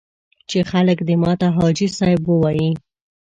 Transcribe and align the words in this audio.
چې 0.49 0.59
خلک 0.71 0.97
دې 1.07 1.15
ماته 1.23 1.47
حاجي 1.55 1.87
صاحب 1.97 2.21
ووایي. 2.25 2.71